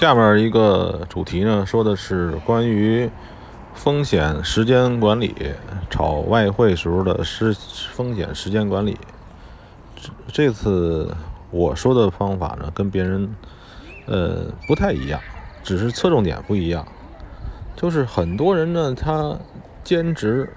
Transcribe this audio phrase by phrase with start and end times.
[0.00, 3.10] 下面一个主题呢，说的是关于
[3.74, 5.34] 风险时间管理，
[5.90, 7.54] 炒外汇时候的时
[7.92, 8.96] 风险时间管理。
[9.94, 11.14] 这这次
[11.50, 13.28] 我说的方法呢，跟别人
[14.06, 15.20] 呃不太一样，
[15.62, 16.88] 只是侧重点不一样。
[17.76, 19.38] 就是很多人呢，他
[19.84, 20.50] 兼职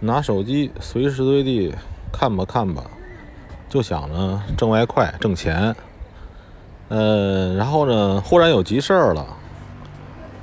[0.00, 1.74] 拿手机随时随地
[2.12, 2.84] 看吧看吧，
[3.66, 5.74] 就想呢挣外快挣钱。
[6.88, 9.26] 呃，然后呢，忽然有急事儿了，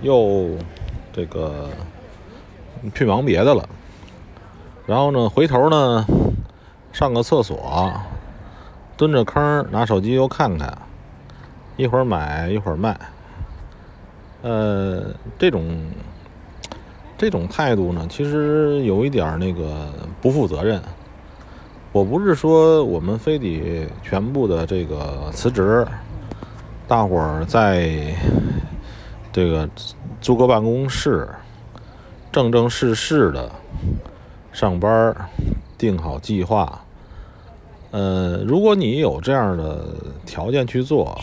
[0.01, 0.49] 又
[1.13, 1.69] 这个
[2.93, 3.67] 去忙别的了。
[4.85, 6.05] 然后呢，回头呢，
[6.91, 7.93] 上个厕所，
[8.97, 10.77] 蹲着坑拿手机又看看，
[11.77, 12.99] 一会儿买一会儿卖。
[14.41, 15.05] 呃，
[15.39, 15.63] 这种
[17.17, 19.87] 这种态度呢，其实有一点那个
[20.21, 20.81] 不负责任。
[21.93, 25.87] 我不是说我们非得全部的这个辞职。
[26.85, 28.13] 大伙儿在
[29.31, 29.67] 这个
[30.19, 31.27] 租个办公室，
[32.31, 33.49] 正正式式的
[34.51, 35.15] 上班，
[35.77, 36.83] 定好计划。
[37.91, 39.85] 呃，如果你有这样的
[40.25, 41.19] 条件去做，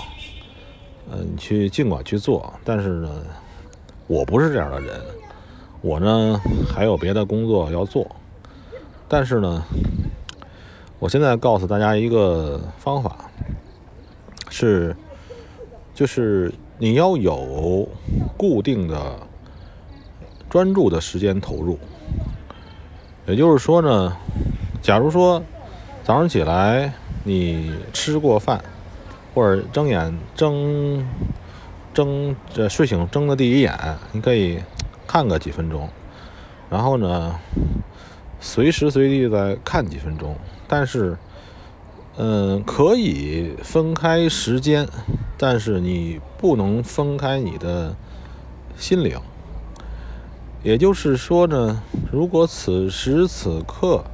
[1.11, 2.53] 呃，你去尽管去做。
[2.65, 3.11] 但是呢，
[4.07, 4.99] 我不是这样的人，
[5.83, 8.07] 我呢还有别的工作要做。
[9.07, 9.63] 但是呢，
[10.99, 13.31] 我现在告诉大家一个方法，
[14.49, 14.97] 是。
[16.01, 17.87] 就是你要有
[18.35, 19.19] 固定的
[20.49, 21.79] 专注的时间投入，
[23.27, 24.17] 也就是说呢，
[24.81, 25.43] 假如说
[26.03, 26.91] 早上起来
[27.23, 28.65] 你吃过饭，
[29.35, 31.07] 或者睁眼睁
[31.93, 33.79] 睁这睡醒睁的第一眼，
[34.13, 34.59] 你可以
[35.07, 35.87] 看个几分钟，
[36.71, 37.39] 然后呢，
[38.41, 40.35] 随时随地再看几分钟，
[40.67, 41.19] 但是。
[42.23, 44.87] 嗯，可以分开时间，
[45.43, 47.97] 但是你不能分开你的
[48.77, 49.19] 心灵。
[50.63, 54.05] 也就是说呢，如果此时此刻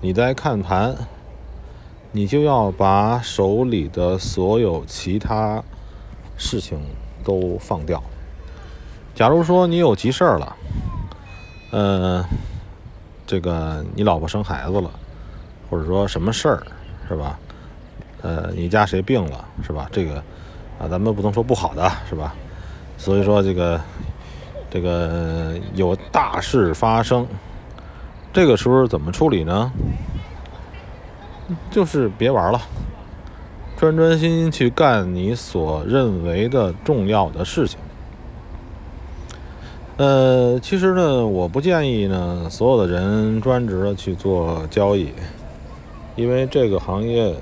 [0.00, 0.96] 你在看盘，
[2.12, 5.62] 你就要把手里的所有其他
[6.38, 6.80] 事情
[7.22, 8.02] 都放掉。
[9.14, 10.56] 假如说你有急事儿了，
[11.72, 12.24] 嗯，
[13.26, 14.90] 这个你老婆生孩子了，
[15.68, 16.66] 或者说什么事儿。
[17.08, 17.38] 是吧？
[18.22, 19.44] 呃，你家谁病了？
[19.62, 19.88] 是吧？
[19.92, 20.20] 这个
[20.78, 22.34] 啊，咱们不能说不好的，是吧？
[22.98, 23.80] 所以说这个
[24.70, 27.26] 这个有大事发生，
[28.32, 29.70] 这个时候怎么处理呢？
[31.70, 32.60] 就是别玩了，
[33.76, 37.78] 专专心心去干你所认为的重要的事情。
[39.96, 45.10] 呃，其实呢，我不建议呢，所有的人专职的去做交易。
[46.16, 47.34] 因为这个行业，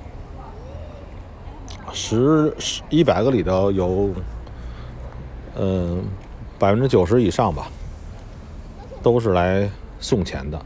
[1.94, 4.10] 十十一百个里头有，
[5.56, 6.02] 嗯，
[6.58, 7.68] 百分之九十以上吧，
[9.00, 10.60] 都是来送钱的，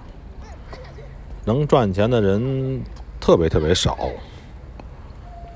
[1.44, 2.82] 能赚钱的人
[3.20, 3.96] 特别特别少。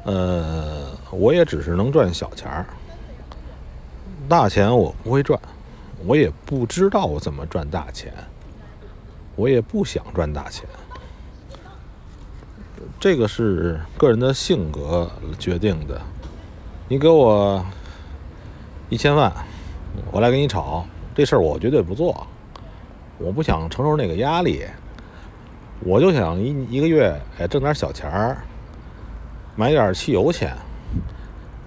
[0.04, 2.66] 呃，我也只是能赚小钱儿，
[4.28, 5.40] 大钱我不会赚，
[6.04, 8.12] 我也不知道我怎么赚大钱，
[9.36, 10.68] 我也不想赚大钱。
[13.00, 16.00] 这个是个人的性格决定的。
[16.88, 17.64] 你给我
[18.88, 19.32] 一千万，
[20.10, 20.84] 我来给你炒
[21.14, 22.26] 这事儿，我绝对不做。
[23.18, 24.64] 我不想承受那个压力，
[25.80, 28.36] 我就想一一个月哎挣点小钱儿，
[29.56, 30.56] 买点汽油钱，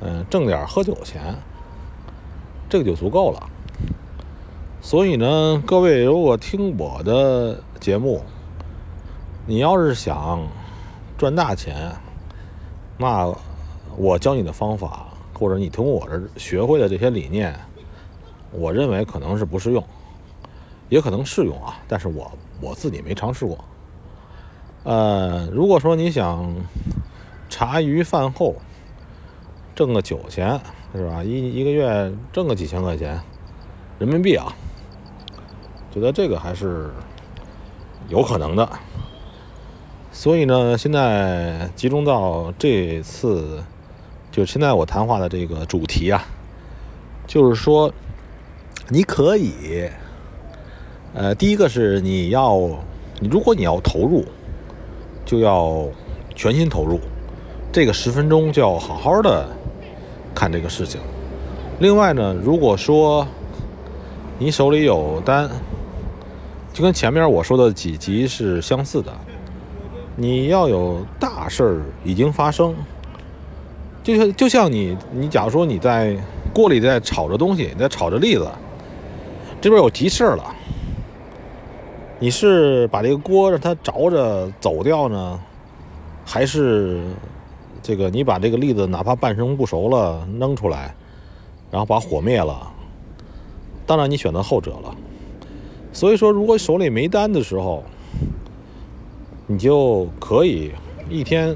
[0.02, 1.36] 嗯，挣点喝酒钱，
[2.70, 3.50] 这个就足够了。
[4.82, 8.24] 所以呢，各位如果听我的节目，
[9.48, 10.40] 你要是想。
[11.18, 11.92] 赚大钱，
[12.98, 13.34] 那
[13.96, 17.58] 我教你的方法，或者你从我这学会的这些理念，
[18.52, 19.84] 我认为可能是不适用，
[20.90, 21.80] 也可能适用啊。
[21.88, 23.58] 但是我我自己没尝试过。
[24.84, 26.54] 呃，如果说你想
[27.50, 28.56] 茶余饭后
[29.74, 30.60] 挣个酒钱，
[30.94, 31.24] 是吧？
[31.24, 33.20] 一一个月挣个几千块钱
[34.00, 34.54] 人民币啊，
[35.92, 36.92] 觉得这个还是
[38.10, 38.70] 有可能的。
[40.18, 43.62] 所以呢，现在集中到这次，
[44.32, 46.24] 就现在我谈话的这个主题啊，
[47.28, 47.92] 就是说，
[48.88, 49.90] 你可以，
[51.14, 52.58] 呃，第一个是你要，
[53.30, 54.24] 如果你要投入，
[55.26, 55.86] 就要
[56.34, 56.98] 全心投入，
[57.74, 59.46] 这个十分钟就要好好的
[60.34, 61.02] 看这个事情。
[61.80, 63.28] 另外呢，如果说
[64.40, 65.50] 你手里有单，
[66.72, 69.14] 就跟前面我说的几集是相似的。
[70.16, 72.74] 你要有大事儿已经发生，
[74.02, 76.18] 就像就像你，你假如说你在
[76.54, 78.50] 锅里在炒着东西，在炒着栗子，
[79.60, 80.56] 这边有急事了。
[82.18, 85.38] 你是把这个锅让它着着走掉呢，
[86.26, 87.02] 还是
[87.84, 90.96] 这个你把这个栗子哪怕半生不熟了扔出来，
[91.70, 92.72] 然后把火灭了？
[93.86, 94.96] 当然你选择后者了。
[95.92, 97.84] 所以说，如果手里没单的时候，
[99.48, 100.72] 你就可以
[101.08, 101.56] 一天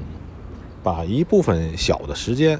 [0.82, 2.58] 把一部分小的时间，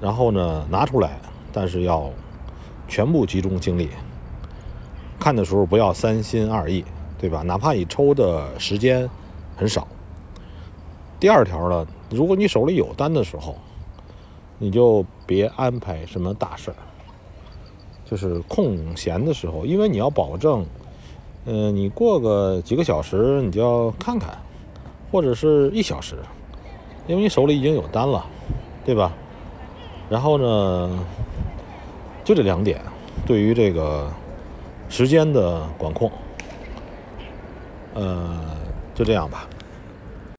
[0.00, 1.18] 然后呢拿出来，
[1.52, 2.08] 但是要
[2.86, 3.88] 全部集中精力
[5.18, 6.84] 看的时候，不要三心二意，
[7.18, 7.42] 对吧？
[7.42, 9.10] 哪怕你抽的时间
[9.56, 9.88] 很少。
[11.18, 13.56] 第二条呢，如果你手里有单的时候，
[14.58, 16.76] 你就别安排什么大事儿。
[18.04, 20.64] 就是空闲的时候，因为你要保证，
[21.50, 24.36] 嗯，你过个几个小时，你就要看看，
[25.10, 26.16] 或者是一小时，
[27.06, 28.22] 因为你手里已经有单了，
[28.84, 29.10] 对吧？
[30.10, 30.90] 然后呢，
[32.22, 32.78] 就这两点，
[33.26, 34.06] 对于这个
[34.90, 36.12] 时间的管控，
[37.94, 38.28] 呃，
[38.94, 39.48] 就这样吧。